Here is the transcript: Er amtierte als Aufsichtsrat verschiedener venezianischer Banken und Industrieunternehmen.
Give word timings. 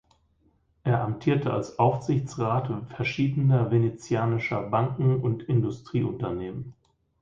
Er 0.83 0.99
amtierte 1.03 1.53
als 1.53 1.77
Aufsichtsrat 1.77 2.71
verschiedener 2.95 3.69
venezianischer 3.69 4.63
Banken 4.63 5.17
und 5.21 5.43
Industrieunternehmen. 5.43 6.73